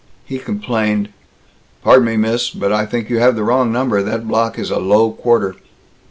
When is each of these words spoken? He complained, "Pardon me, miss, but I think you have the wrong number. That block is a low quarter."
He 0.25 0.39
complained, 0.39 1.09
"Pardon 1.83 2.05
me, 2.07 2.17
miss, 2.17 2.49
but 2.49 2.71
I 2.73 2.87
think 2.87 3.07
you 3.11 3.19
have 3.19 3.35
the 3.35 3.43
wrong 3.43 3.71
number. 3.71 4.01
That 4.01 4.27
block 4.27 4.57
is 4.57 4.71
a 4.71 4.79
low 4.79 5.11
quarter." 5.11 5.57